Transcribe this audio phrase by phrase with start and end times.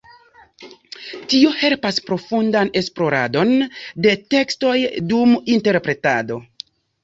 [1.33, 3.53] Tio helpas profundan esploradon
[4.09, 4.77] de tekstoj
[5.15, 6.45] dum interpretado.